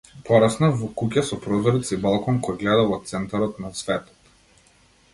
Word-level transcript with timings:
Пораснав 0.27 0.71
во 0.79 0.89
куќа 1.01 1.23
со 1.27 1.39
прозорец 1.43 1.93
и 1.97 2.01
балкон 2.07 2.41
кој 2.49 2.59
гледа 2.65 2.89
во 2.95 3.01
центарот 3.13 3.65
на 3.67 3.75
светот. 3.83 4.13